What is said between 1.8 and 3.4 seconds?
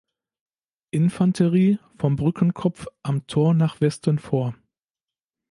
vom Brückenkopf am